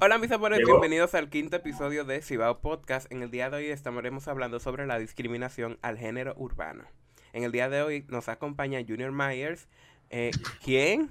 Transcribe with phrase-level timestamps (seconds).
[0.00, 3.10] Hola mis amores, bienvenidos al quinto episodio de Cibao Podcast.
[3.10, 6.84] En el día de hoy estaremos hablando sobre la discriminación al género urbano.
[7.32, 9.66] En el día de hoy nos acompaña Junior Myers,
[10.10, 10.30] eh,
[10.64, 11.10] ¿quién?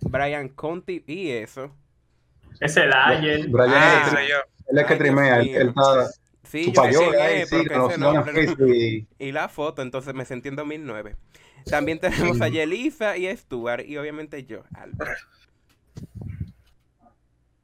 [0.00, 1.70] Brian Conti y eso.
[2.60, 3.48] Es el Ayer.
[3.48, 4.36] Brian Ah, es el- yo.
[4.68, 6.06] él es que trimea, él, está
[6.44, 6.82] Sí, yo
[7.20, 8.46] ahí, sí, ese nombre-
[8.76, 11.16] y y la foto, entonces me sentí en 2009.
[11.66, 15.18] También tenemos a Yelisa y a Stuart y obviamente yo, Albert.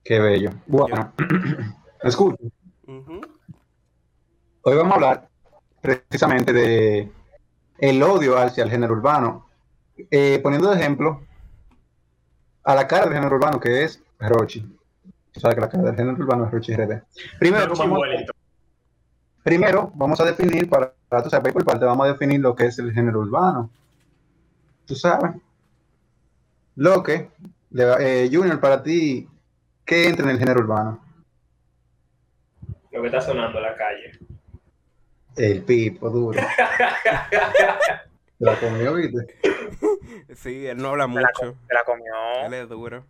[0.04, 0.50] Qué bello.
[0.66, 1.12] Bueno,
[2.02, 2.36] escucha,
[2.86, 3.20] Ujú.
[4.62, 5.28] hoy vamos a hablar
[5.80, 7.10] precisamente de
[7.78, 9.46] el odio hacia el género urbano,
[10.10, 11.20] Eh, poniendo de ejemplo
[12.64, 14.66] a la cara del género urbano que es Rochi.
[15.36, 17.02] O sea que la cara del género urbano es Rochi RD.
[17.38, 18.00] Primero, vamos,
[19.42, 22.66] primero vamos a definir, para, para tú sabes, por parte, vamos a definir lo que
[22.66, 23.70] es el género urbano.
[24.86, 25.32] Tú sabes.
[26.76, 27.30] Lo que,
[27.76, 29.28] eh, Junior, para ti,
[29.90, 31.04] ¿qué entra en el género urbano?
[32.92, 34.12] Lo que está sonando en la calle.
[35.36, 36.40] El pipo duro.
[38.38, 39.38] La comió, ¿viste?
[40.34, 41.58] Sí, él no habla Se la, mucho.
[41.66, 42.14] se la comió.
[42.46, 43.04] Él es duro.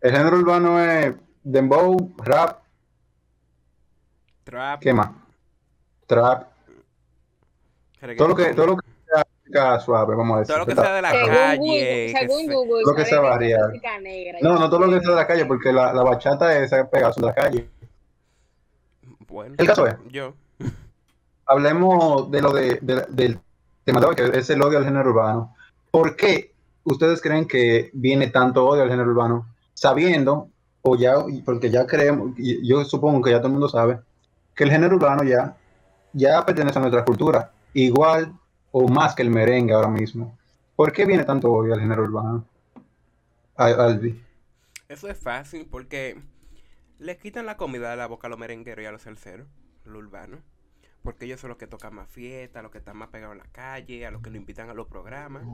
[0.00, 2.58] El género urbano es dembow, rap,
[4.44, 4.80] Trap.
[4.80, 5.10] ¿qué más?
[6.06, 6.48] Trap,
[8.16, 8.87] todo lo que, todo lo que
[9.48, 10.54] música suave, vamos a decir.
[10.54, 11.58] Todo lo que sea de la Según calle.
[11.58, 11.78] Google,
[12.12, 14.38] que según se- Google, Lo que sea que negra.
[14.42, 17.20] No, no todo lo que sea de la calle, porque la, la bachata es pegazo
[17.20, 17.68] de la calle.
[19.28, 20.34] Bueno, El caso es, yo.
[21.46, 23.38] hablemos de lo de, de- del
[23.84, 25.54] tema de hoy, que es el odio al género urbano.
[25.90, 26.52] ¿Por qué
[26.84, 29.46] ustedes creen que viene tanto odio al género urbano?
[29.74, 30.48] Sabiendo,
[30.82, 34.00] o ya, porque ya creemos, y yo supongo que ya todo el mundo sabe,
[34.54, 35.56] que el género urbano ya,
[36.12, 38.32] ya pertenece a nuestra cultura, igual
[38.72, 40.36] o más que el merengue ahora mismo.
[40.76, 42.44] ¿Por qué viene tanto odio al género urbano?
[43.56, 44.18] Al- Albi.
[44.88, 46.20] Eso es fácil porque
[46.98, 49.48] le quitan la comida de la boca a los merengueros y a los salseros,
[49.84, 50.40] los urbanos.
[51.02, 53.52] Porque ellos son los que tocan más fiesta, los que están más pegados en la
[53.52, 55.48] calle, a los que lo invitan a los programas.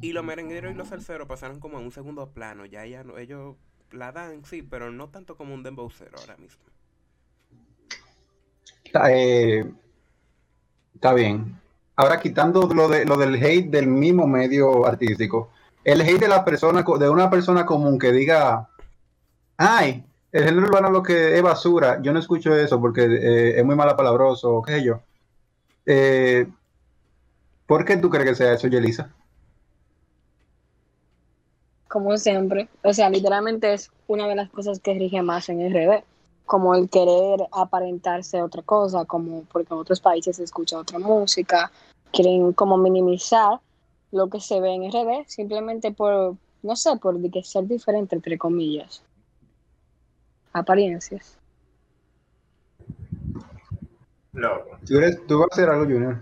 [0.00, 2.66] Y los merengueros y los salseros pasaron como en un segundo plano.
[2.66, 3.56] Ya, ya no, ellos
[3.92, 6.64] la dan, sí, pero no tanto como un dembowcero ahora mismo.
[8.84, 9.64] Está, eh,
[10.94, 11.56] está bien.
[11.96, 15.50] Ahora quitando lo, de, lo del hate del mismo medio artístico,
[15.82, 18.68] el hate de la persona, de una persona común que diga,
[19.56, 23.64] ay, el género urbano lo que es basura, yo no escucho eso porque eh, es
[23.64, 25.00] muy malapalabroso, qué sé yo.
[25.86, 26.46] Eh,
[27.66, 29.10] ¿Por qué tú crees que sea eso, Yelisa?
[31.88, 32.68] Como siempre.
[32.82, 36.04] O sea, literalmente es una de las cosas que rige más en RD.
[36.46, 41.70] Como el querer aparentarse otra cosa, como porque en otros países se escucha otra música,
[42.12, 43.60] quieren como minimizar
[44.12, 48.14] lo que se ve en RD simplemente por, no sé, por de que ser diferente,
[48.14, 49.02] entre comillas.
[50.52, 51.36] Apariencias.
[54.32, 54.78] Loco.
[54.86, 56.20] ¿Tú, eres- tú vas a hacer algo, Junior?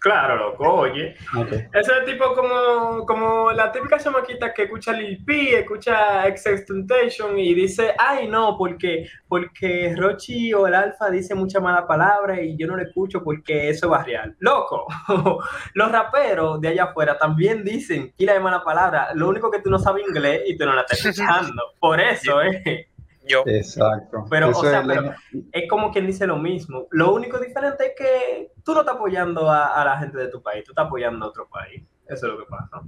[0.00, 1.14] Claro, loco, oye.
[1.36, 1.52] Ok.
[1.74, 6.24] Ese es tipo como, como la típica chamaquita que escucha Lil P, escucha
[6.66, 12.40] Temptation y dice, ay no, porque, porque Rochi o el Alfa dice mucha mala palabra
[12.40, 14.34] y yo no le escucho porque eso es barrial.
[14.38, 14.86] Loco,
[15.74, 19.08] los raperos de allá afuera también dicen kila de mala palabra.
[19.14, 21.74] Lo único que tú no sabes inglés y tú no la estás escuchando.
[21.78, 22.89] Por eso, eh.
[23.26, 23.42] Yo.
[23.46, 24.24] Exacto.
[24.30, 25.14] Pero, o Eso sea, es la- pero-
[25.52, 26.86] es como quien dice lo mismo.
[26.90, 30.42] Lo único diferente es que tú no estás apoyando a, a la gente de tu
[30.42, 31.82] país, tú estás apoyando a otro país.
[32.08, 32.80] Eso es lo que pasa.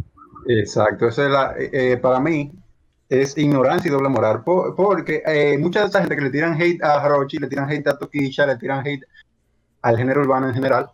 [0.48, 2.50] Exacto, eso es la, eh, para mí
[3.08, 6.60] es ignorancia y doble moral, po- porque eh, mucha de esa gente que le tiran
[6.60, 9.04] hate a Rochi, le tiran hate a Toquilla, le tiran hate
[9.82, 10.88] al género urbano en general,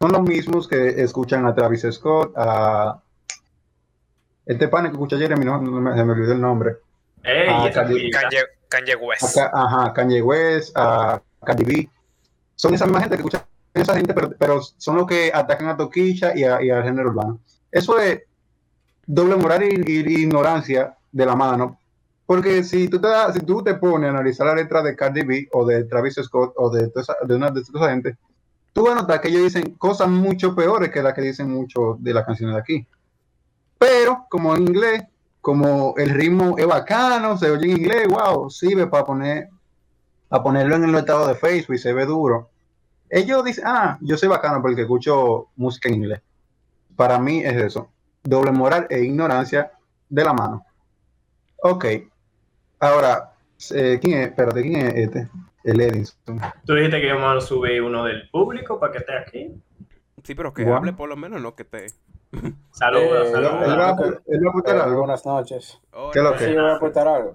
[0.00, 3.00] son los mismos que escuchan a Travis Scott, a
[4.44, 6.76] este pana que escucha Jeremy, no, no me, se me olvidó el nombre,
[7.22, 8.10] Ey, Ah, Kanye-.
[8.10, 8.38] Kanye,
[8.72, 9.34] Kanye a, West.
[9.34, 11.90] Ka- ajá, Kanye West, a Cardi B,
[12.56, 13.38] son esa misma gente que escucha
[13.74, 17.10] a esa gente, pero, son los que atacan a Toquilla y, a- y al género
[17.10, 17.40] urbano.
[17.70, 18.22] Eso es
[19.06, 21.78] doble moral y, ignorancia de la mano.
[22.26, 25.48] Porque si tú, te, si tú te pones a analizar la letra de Cardi B
[25.52, 26.90] o de Travis Scott o de,
[27.26, 28.16] de una de esa gente,
[28.72, 32.02] tú vas a notar que ellos dicen cosas mucho peores que las que dicen muchos
[32.02, 32.86] de las canciones de aquí.
[33.78, 35.02] Pero como en inglés,
[35.42, 39.48] como el ritmo es bacano, se oye en inglés, wow, sirve para poner,
[40.28, 42.48] para ponerlo en el estado de Facebook y se ve duro.
[43.10, 46.22] Ellos dicen, ah, yo soy bacano porque escucho música en inglés.
[46.94, 47.90] Para mí es eso,
[48.22, 49.72] doble moral e ignorancia
[50.08, 50.64] de la mano.
[51.60, 51.86] Ok,
[52.78, 53.32] ahora,
[53.74, 54.28] eh, ¿quién es?
[54.28, 55.28] Espérate, ¿quién es este?
[55.64, 56.40] El Edison.
[56.64, 59.62] Tú dijiste que íbamos a subir uno del público para que esté aquí.
[60.22, 61.86] Sí, pero que hable por lo menos, no que te.
[62.72, 63.54] Saludos, Eh, Él saludos.
[63.54, 64.98] va, él va a aportar Eh, algo.
[65.00, 65.80] buenas noches.
[66.12, 66.44] ¿Qué es lo que?
[66.46, 67.32] Sí, yo voy a aportar algo.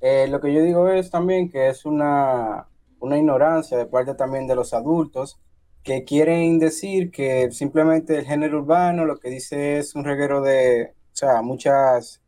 [0.00, 2.66] Eh, lo que yo digo es también que es una,
[3.00, 5.40] una ignorancia de parte también de los adultos
[5.82, 10.92] que quieren decir que simplemente el género urbano lo que dice es un reguero de,
[11.12, 12.20] o sea, muchas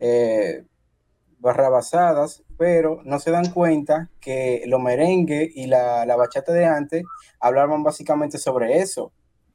[0.00, 0.64] eh,
[1.38, 7.04] barrabasadas, pero no se dan cuenta que los merengue y la, la bachata de antes
[7.40, 9.12] hablaban básicamente sobre eso,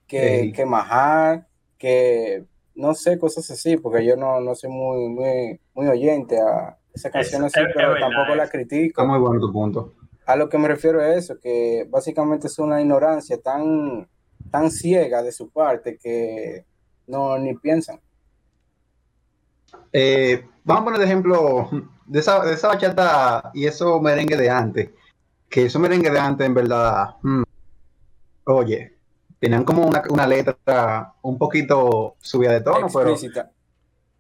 [0.08, 0.52] que, Ey.
[0.52, 1.48] que majar,
[1.80, 2.46] que
[2.76, 7.12] no sé, cosas así, porque yo no, no soy muy, muy, muy oyente a esas
[7.12, 8.52] canciones, es- así, pero tampoco la eso.
[8.52, 9.02] critico.
[9.02, 9.94] Está muy bueno tu punto.
[10.28, 14.08] A lo que me refiero es eso, que básicamente es una ignorancia tan,
[14.52, 16.66] tan ciega de su parte que
[17.08, 18.00] no ni piensan.
[19.92, 21.70] Eh, vamos a poner de ejemplo
[22.06, 24.90] de esa, de esa bachata y eso merengue de antes.
[25.50, 27.44] Que esos merengue de antes, en verdad, mm,
[28.46, 28.99] oye,
[29.40, 33.52] tenían como una, una letra un poquito subida de tono, pero, Explícita.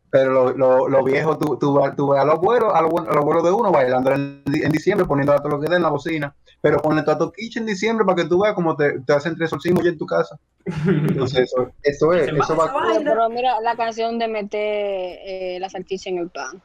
[0.10, 3.44] pero lo, lo, lo viejo, tú, tú, a los abuelos, a los, a los abuelos
[3.44, 6.33] de uno bailando en, en diciembre, poniendo a todo lo que den en la bocina,
[6.62, 9.50] pero ponle tu toquiche en diciembre para que tú veas cómo te, te hacen tres
[9.50, 10.38] solcimos ya en tu casa.
[10.86, 12.83] Entonces, eso, eso es, eso va- va.
[12.98, 14.60] Pero, pero mira, la canción de meter
[15.25, 16.62] eh, la salchicha en el pan.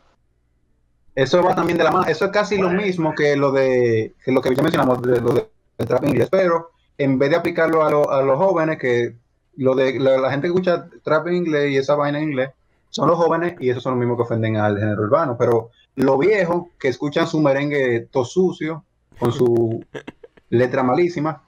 [1.15, 2.06] Eso va también de la mano.
[2.09, 5.33] Eso es casi lo mismo que lo de que lo que ya mencionamos de lo
[5.33, 5.49] de,
[5.79, 9.17] de trap inglés, pero en vez de aplicarlo a, lo- a los jóvenes, que
[9.56, 12.50] lo de la, la gente que escucha trap en inglés y esa vaina en inglés
[12.91, 15.37] son los jóvenes y esos son los mismos que ofenden al género urbano.
[15.38, 18.85] Pero los viejos que escuchan su merengue todo sucio
[19.19, 19.85] con su
[20.50, 21.43] letra malísima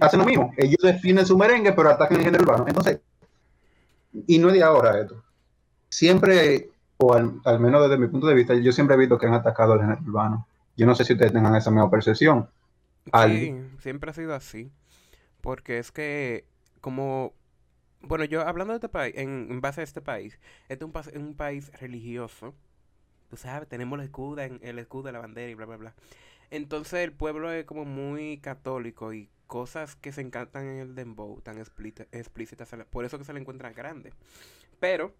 [0.00, 0.52] hacen lo mismo.
[0.56, 2.64] Ellos defienden su merengue, pero atacan el género urbano.
[2.66, 3.00] Entonces,
[4.26, 5.22] y no es de ahora esto.
[5.88, 9.26] Siempre o al, al menos desde mi punto de vista, yo siempre he visto que
[9.26, 10.46] han atacado al género urbano.
[10.76, 12.48] Yo no sé si ustedes tengan esa misma percepción.
[13.14, 14.70] Sí, siempre ha sido así.
[15.42, 16.46] Porque es que,
[16.80, 17.34] como,
[18.02, 20.38] bueno, yo hablando de este país, en, en base a este país,
[20.68, 22.54] este es un, pas- un país religioso.
[23.30, 25.94] Tú sabes, tenemos el escudo, en, el escudo de la bandera y bla, bla, bla.
[26.50, 31.40] Entonces el pueblo es como muy católico y cosas que se encantan en el dembow,
[31.42, 34.14] tan explícita- explícitas, le- por eso que se le encuentran grandes.
[34.80, 35.14] Pero,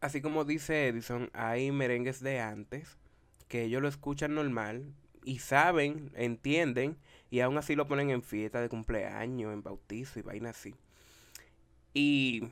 [0.00, 2.96] así como dice Edison, hay merengues de antes
[3.48, 4.92] que ellos lo escuchan normal
[5.26, 6.96] y saben, entienden,
[7.30, 10.74] y aún así lo ponen en fiesta de cumpleaños, en bautizo y vaina así.
[11.92, 12.44] Y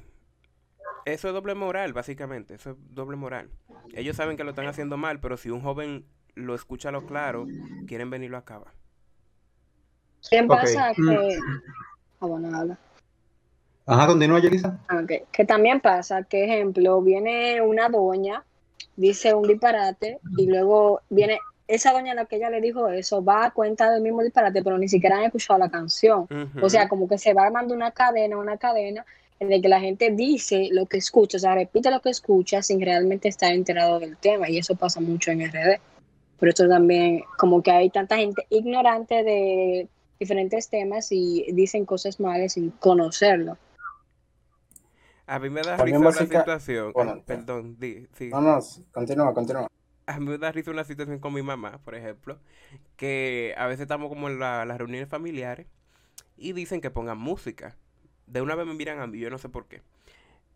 [1.07, 3.49] eso es doble moral, básicamente, eso es doble moral.
[3.95, 6.05] Ellos saben que lo están haciendo mal, pero si un joven
[6.35, 7.47] lo escucha a lo claro,
[7.87, 8.73] quieren venirlo a acabar.
[10.29, 10.93] ¿Qué pasa?
[10.97, 11.09] Mm.
[11.09, 11.39] Que...
[12.19, 12.79] Ah, bueno, habla.
[13.87, 14.81] Ajá, continúa, Yelisa.
[14.89, 15.31] Ah, ok.
[15.31, 18.43] Que también pasa que, ejemplo, viene una doña,
[18.97, 23.25] dice un disparate y luego viene esa doña a la que ella le dijo eso,
[23.25, 26.27] va a cuenta del mismo disparate, pero ni siquiera han escuchado la canción.
[26.61, 29.05] O sea, como que se va armando una cadena, una cadena
[29.41, 32.63] en la que la gente dice lo que escucha, o sea, repite lo que escucha
[32.63, 35.81] sin realmente estar enterado del tema y eso pasa mucho en RD.
[36.39, 39.89] Por eso también como que hay tanta gente ignorante de
[40.21, 43.57] diferentes temas y dicen cosas malas sin conocerlo.
[45.27, 46.93] a mí me da risa básica- situación.
[46.93, 48.29] bueno, perdón, di, sí.
[48.29, 48.61] No, no,
[48.93, 49.67] continúa, continúa.
[50.07, 52.39] A mí me da risa una situación con mi mamá, por ejemplo,
[52.97, 55.67] que a veces estamos como en la- las reuniones familiares
[56.37, 57.77] y dicen que pongan música.
[58.27, 59.83] De una vez me miran a mí, yo no sé por qué.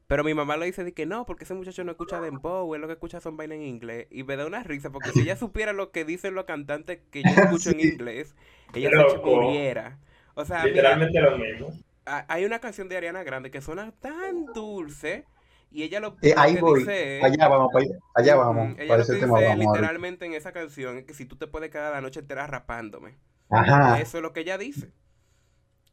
[0.06, 2.80] Pero mi mamá le dice de que no, porque ese muchacho no escucha dembow, él
[2.80, 4.06] lo que escucha son vainas en inglés.
[4.10, 7.24] Y me da una risa, porque si ella supiera lo que dicen los cantantes que
[7.26, 8.34] yo escucho en inglés,
[8.72, 9.18] ella se Loco.
[9.18, 9.98] muriera.
[10.34, 11.72] O sea, mira, Literalmente lo mismo.
[12.06, 15.26] ha- hay una canción de Ariana Grande que suena tan dulce
[15.70, 16.80] y ella lo, Eh, lo ahí que voy.
[16.80, 17.70] dice Allá vamos,
[18.14, 18.78] allá vamos.
[18.78, 19.56] Ella lo que tema dice vamos ahora.
[19.56, 23.16] literalmente en esa canción es que si tú te puedes quedar la noche entera rapándome.
[23.50, 24.00] Ajá.
[24.00, 24.90] Eso es lo que ella dice.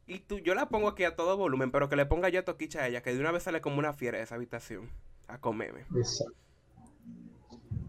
[0.06, 2.80] Y tú, yo la pongo aquí a todo volumen, pero que le ponga yo toquicha
[2.82, 4.88] a ella, que de una vez sale como una fiera de esa habitación
[5.26, 5.80] a comerme.
[5.96, 6.32] Exacto.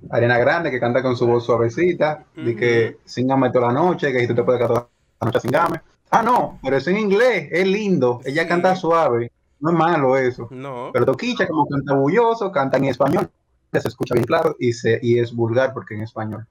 [0.09, 4.19] Arena Grande que canta con su voz suavecita, de que singame toda la noche, que
[4.21, 4.89] si tú te puedes quedar toda
[5.21, 5.81] la noche singame.
[6.09, 8.21] Ah, no, pero es en inglés, es lindo.
[8.23, 8.47] Ella Sí.
[8.47, 10.47] canta suave, no es malo eso.
[10.51, 10.91] No.
[10.93, 13.29] Pero Toquicha, como canta bulloso, canta en español,
[13.71, 16.45] que se escucha bien claro y, se, y es vulgar porque en español.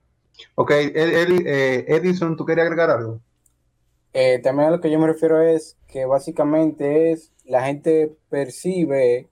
[0.54, 3.20] Ok, eh, Edison, ¿tú querías agregar algo?
[4.12, 9.28] Eh, también a lo que yo me refiero es que básicamente es la gente percibe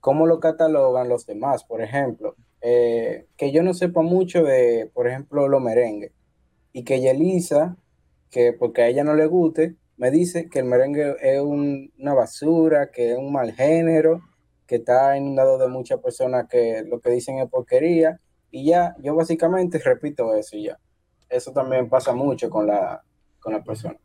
[0.00, 1.64] cómo lo catalogan los demás.
[1.64, 6.12] Por ejemplo, eh, que yo no sepa mucho de, por ejemplo, los merengues
[6.72, 7.76] y que Yelisa,
[8.30, 12.14] que porque a ella no le guste, me dice que el merengue es un- una
[12.14, 14.20] basura, que es un mal género,
[14.66, 18.18] que está inundado de muchas personas que lo que dicen es porquería.
[18.50, 20.78] Y ya, yo básicamente repito eso y ya.
[21.28, 23.02] Eso también pasa mucho con la,
[23.40, 23.96] con la persona.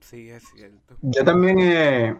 [0.00, 0.94] Sí, es cierto.
[1.02, 2.16] Yo también eh,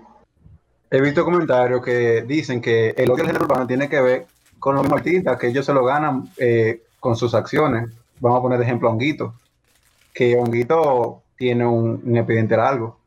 [0.91, 4.27] he visto comentarios que dicen que el odio al género urbano tiene que ver
[4.59, 7.89] con los artistas, que ellos se lo ganan eh, con sus acciones.
[8.21, 9.35] vamos a poner de ejemplo a Honguito,
[10.13, 12.98] que Honguito tiene un, un expediente largo,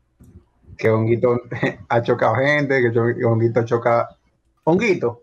[0.78, 1.40] que Honguito
[1.88, 4.08] ha chocado gente, que Honguito choca...
[4.64, 5.22] Honguito,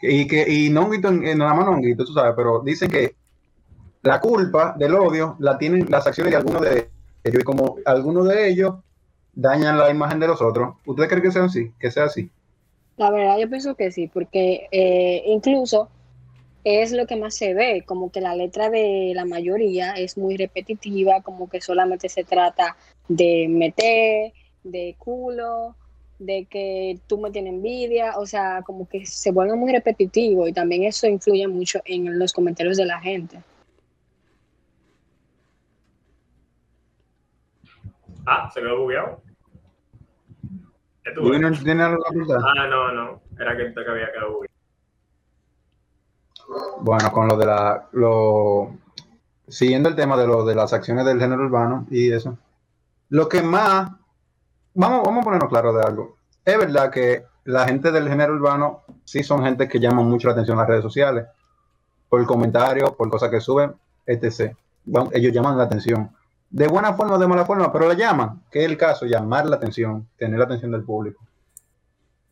[0.00, 3.16] y que y no Honguito, nada más no Honguito, tú sabes, pero dicen que
[4.02, 6.88] la culpa del odio la tienen las acciones de algunos de
[7.24, 8.76] ellos, y como algunos de ellos
[9.34, 11.72] dañan la imagen de los otros, ¿ustedes creen que sea así?
[11.78, 12.30] Que sea así?
[12.96, 15.88] La verdad, yo pienso que sí, porque eh, incluso
[16.64, 20.36] es lo que más se ve, como que la letra de la mayoría es muy
[20.36, 22.76] repetitiva, como que solamente se trata
[23.08, 24.32] de meter,
[24.64, 25.76] de culo,
[26.18, 30.52] de que tú me tienes envidia, o sea, como que se vuelve muy repetitivo y
[30.52, 33.42] también eso influye mucho en los comentarios de la gente.
[38.26, 39.22] Ah, se quedó bugueado.
[41.02, 41.40] ¿Qué tú ¿Y ves?
[41.40, 42.32] no tiene algo que?
[42.34, 43.20] Ah, no, no.
[43.38, 44.58] Era que te había quedado bugueado.
[46.80, 47.88] Bueno, con lo de la.
[47.92, 48.76] Lo,
[49.46, 52.36] siguiendo el tema de lo de las acciones del género urbano y eso.
[53.08, 53.92] Lo que más.
[54.74, 56.16] Vamos, vamos a ponernos claro de algo.
[56.44, 60.32] Es verdad que la gente del género urbano sí son gente que llaman mucho la
[60.32, 61.26] atención en las redes sociales.
[62.08, 63.74] Por comentarios, por cosas que suben,
[64.06, 64.54] etc.
[64.84, 66.10] Bueno, Ellos llaman la atención.
[66.50, 68.42] De buena forma o de mala forma, pero la llaman.
[68.50, 71.22] Que es el caso, llamar la atención, tener la atención del público.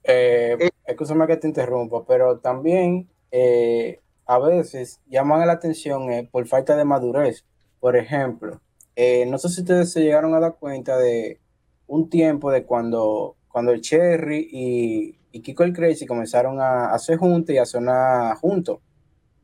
[0.05, 0.71] Eh, Eh.
[0.87, 6.77] escúchame que te interrumpa, pero también eh, a veces llaman la atención eh, por falta
[6.77, 7.45] de madurez.
[7.81, 8.61] Por ejemplo,
[8.95, 11.39] eh, no sé si ustedes se llegaron a dar cuenta de
[11.87, 17.55] un tiempo de cuando, cuando el Cherry y, Kiko el Crazy comenzaron a hacer juntos
[17.55, 18.79] y a sonar juntos.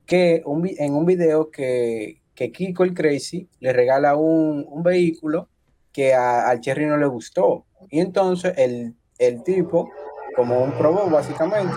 [0.07, 5.49] Que un en un video que, que Kiko el Crazy le regala un, un vehículo
[5.93, 7.67] que al Cherry no le gustó.
[7.91, 9.91] Y entonces el, el tipo
[10.35, 11.75] como un probó básicamente,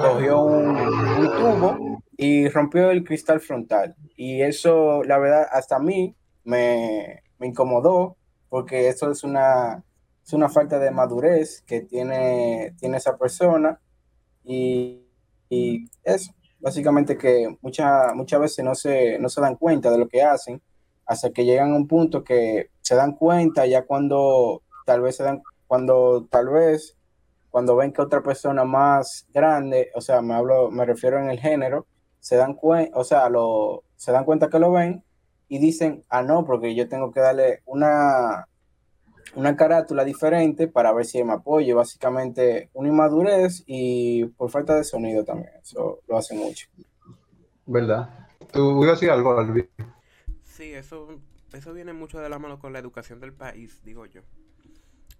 [0.00, 3.94] cogió un, un tubo y rompió el cristal frontal.
[4.16, 8.16] Y eso, la verdad, hasta a mí me, me incomodó
[8.48, 9.84] porque eso es una,
[10.30, 13.80] es una falta de madurez que tiene, tiene esa persona
[14.44, 15.04] y,
[15.48, 20.06] y eso, básicamente que muchas muchas veces no se, no se dan cuenta de lo
[20.06, 20.62] que hacen
[21.04, 25.24] hasta que llegan a un punto que se dan cuenta ya cuando tal vez se
[25.24, 26.96] dan, cuando tal vez
[27.50, 31.40] cuando ven que otra persona más grande, o sea, me hablo, me refiero en el
[31.40, 31.88] género,
[32.20, 35.02] se dan cuenta, o sea, lo, se dan cuenta que lo ven
[35.48, 38.46] y dicen, ah, no, porque yo tengo que darle una,
[39.34, 41.76] una carátula diferente para ver si me apoyo.
[41.76, 45.52] Básicamente, una inmadurez y por falta de sonido también.
[45.62, 46.66] Eso lo hace mucho.
[47.66, 48.28] ¿Verdad?
[48.52, 49.68] ¿Tú ibas a decir algo, Albi?
[50.42, 51.20] Sí, eso,
[51.52, 54.22] eso viene mucho de la mano con la educación del país, digo yo.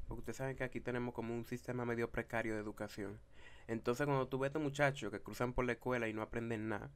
[0.08, 3.20] Porque ustedes saben que aquí tenemos como un sistema medio precario de educación.
[3.68, 6.68] Entonces, cuando tú ves a estos muchachos que cruzan por la escuela y no aprenden
[6.68, 6.90] nada,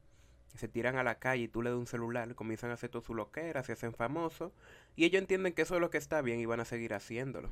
[0.55, 3.01] se tiran a la calle y tú le das un celular, comienzan a hacer todo
[3.01, 4.51] su loquera, se hacen famosos,
[4.95, 7.49] y ellos entienden que eso es lo que está bien y van a seguir haciéndolo.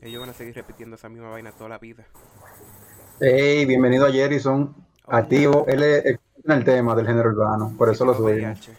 [0.00, 2.06] Ellos van a seguir repitiendo esa misma vaina toda la vida.
[3.20, 4.74] Hey, bienvenido a Jerison,
[5.06, 5.64] activo.
[5.66, 8.12] Él es experto en el tema del género urbano, por eso lo.
[8.12, 8.72] VIH.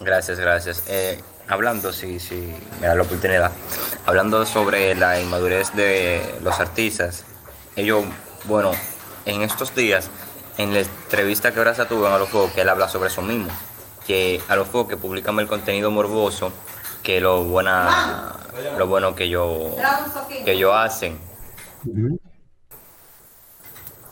[0.00, 0.84] Gracias, gracias.
[0.88, 3.52] Eh, hablando, sí, sí, me da la oportunidad.
[4.06, 7.24] Hablando sobre la inmadurez de los artistas,
[7.76, 8.04] ellos,
[8.44, 8.72] bueno,
[9.24, 10.10] en estos días,
[10.58, 13.08] en la entrevista que ahora se tuvo en A los Fuegos, que él habla sobre
[13.08, 13.48] eso mismo,
[14.06, 16.52] que a los Fuegos que publican el contenido morboso,
[17.02, 18.36] que lo buena,
[18.76, 19.74] lo bueno que yo,
[20.44, 21.18] que ellos hacen.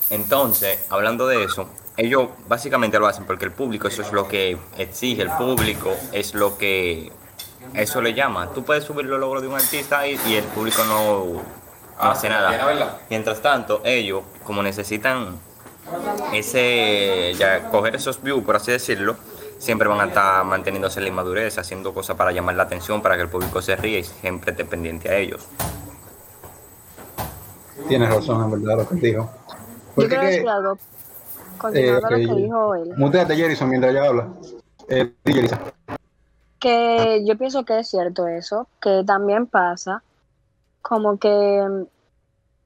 [0.09, 4.57] Entonces, hablando de eso, ellos básicamente lo hacen porque el público, eso es lo que
[4.79, 7.11] exige, el público es lo que
[7.75, 8.51] eso le llama.
[8.55, 11.43] Tú puedes subir los logros de un artista y, y el público no,
[12.01, 13.01] no hace nada.
[13.11, 15.41] Mientras tanto, ellos, como necesitan
[16.33, 19.17] ese, ya coger esos views, por así decirlo,
[19.59, 23.17] siempre van a estar manteniéndose en la inmadurez, haciendo cosas para llamar la atención, para
[23.17, 25.47] que el público se ríe y siempre esté pendiente a ellos.
[27.89, 29.31] Tienes razón, en verdad, lo que dijo.
[29.97, 30.79] Yo quiero que, decir algo,
[31.59, 34.29] continuando eh, lo que dijo él, muteate, Jerison, mientras ella habla.
[34.89, 35.15] Eh,
[36.59, 40.03] que yo pienso que es cierto eso, que también pasa
[40.83, 41.65] como que,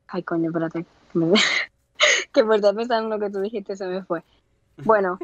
[0.09, 0.85] ay coño, espérate,
[1.15, 1.33] me-
[2.33, 4.23] que por estar pensando en lo que tú dijiste se me fue.
[4.78, 5.19] Bueno,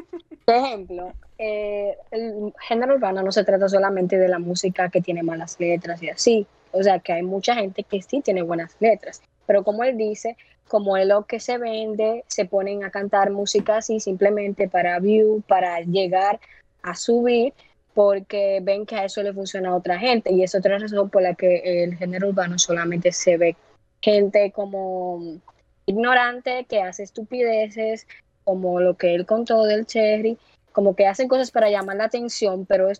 [0.45, 5.23] por ejemplo, eh, el género urbano no se trata solamente de la música que tiene
[5.23, 9.21] malas letras y así, o sea que hay mucha gente que sí tiene buenas letras,
[9.47, 13.77] pero como él dice, como es lo que se vende, se ponen a cantar música
[13.77, 16.39] así simplemente para view, para llegar
[16.83, 17.53] a subir,
[17.93, 20.31] porque ven que a eso le funciona a otra gente.
[20.31, 23.55] Y es otra razón por la que el género urbano solamente se ve
[24.01, 25.39] gente como
[25.87, 28.05] ignorante que hace estupideces
[28.43, 30.37] como lo que él contó del Cherry
[30.77, 32.95] como que hacen cosas para llamar la atención, pero es